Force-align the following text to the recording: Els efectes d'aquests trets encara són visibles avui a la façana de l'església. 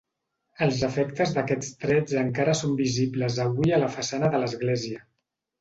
Els 0.65 0.79
efectes 0.87 1.33
d'aquests 1.35 1.69
trets 1.85 2.17
encara 2.23 2.57
són 2.63 2.75
visibles 2.81 3.39
avui 3.47 3.77
a 3.79 3.83
la 3.85 3.91
façana 4.01 4.33
de 4.37 4.45
l'església. 4.47 5.07